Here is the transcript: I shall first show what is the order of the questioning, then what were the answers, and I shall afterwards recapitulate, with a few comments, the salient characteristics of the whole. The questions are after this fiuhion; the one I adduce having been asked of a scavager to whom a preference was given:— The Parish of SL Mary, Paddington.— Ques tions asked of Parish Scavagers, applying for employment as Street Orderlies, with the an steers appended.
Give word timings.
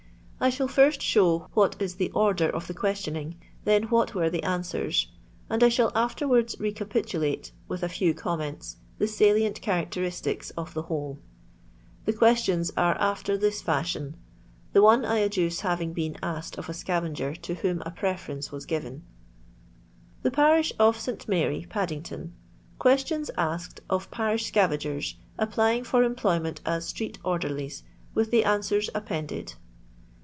I 0.43 0.49
shall 0.49 0.67
first 0.67 1.03
show 1.03 1.49
what 1.53 1.79
is 1.79 1.93
the 1.93 2.09
order 2.15 2.49
of 2.49 2.65
the 2.65 2.73
questioning, 2.73 3.39
then 3.63 3.83
what 3.89 4.15
were 4.15 4.27
the 4.27 4.41
answers, 4.41 5.07
and 5.51 5.63
I 5.63 5.69
shall 5.69 5.91
afterwards 5.93 6.55
recapitulate, 6.59 7.51
with 7.67 7.83
a 7.83 7.89
few 7.89 8.15
comments, 8.15 8.77
the 8.97 9.07
salient 9.07 9.61
characteristics 9.61 10.49
of 10.57 10.73
the 10.73 10.81
whole. 10.81 11.19
The 12.05 12.13
questions 12.13 12.71
are 12.75 12.97
after 12.97 13.37
this 13.37 13.61
fiuhion; 13.61 14.13
the 14.73 14.81
one 14.81 15.05
I 15.05 15.19
adduce 15.19 15.59
having 15.59 15.93
been 15.93 16.17
asked 16.23 16.57
of 16.57 16.69
a 16.69 16.73
scavager 16.73 17.39
to 17.39 17.53
whom 17.53 17.83
a 17.85 17.91
preference 17.91 18.51
was 18.51 18.65
given:— 18.65 19.03
The 20.23 20.31
Parish 20.31 20.73
of 20.79 20.99
SL 20.99 21.11
Mary, 21.27 21.67
Paddington.— 21.69 22.33
Ques 22.79 23.05
tions 23.05 23.29
asked 23.37 23.81
of 23.91 24.09
Parish 24.09 24.49
Scavagers, 24.51 25.17
applying 25.37 25.83
for 25.83 26.03
employment 26.03 26.61
as 26.65 26.87
Street 26.87 27.19
Orderlies, 27.23 27.83
with 28.15 28.31
the 28.31 28.43
an 28.43 28.63
steers 28.63 28.89
appended. 28.95 29.53